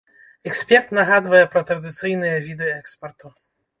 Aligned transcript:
Эксперт 0.51 0.87
нагадвае 0.99 1.43
пра 1.55 1.63
традыцыйныя 1.73 2.35
віды 2.47 2.71
экспарту. 2.81 3.35